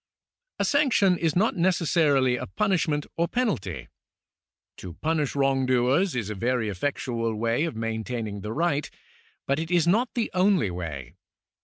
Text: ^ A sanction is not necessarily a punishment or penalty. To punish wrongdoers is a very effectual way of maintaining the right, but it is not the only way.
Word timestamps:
^ 0.01 0.03
A 0.57 0.65
sanction 0.65 1.15
is 1.15 1.35
not 1.35 1.55
necessarily 1.55 2.35
a 2.35 2.47
punishment 2.47 3.05
or 3.17 3.27
penalty. 3.27 3.87
To 4.77 4.93
punish 4.95 5.35
wrongdoers 5.35 6.15
is 6.15 6.31
a 6.31 6.33
very 6.33 6.69
effectual 6.69 7.35
way 7.35 7.65
of 7.65 7.75
maintaining 7.75 8.41
the 8.41 8.51
right, 8.51 8.89
but 9.45 9.59
it 9.59 9.69
is 9.69 9.85
not 9.85 10.09
the 10.15 10.31
only 10.33 10.71
way. 10.71 11.13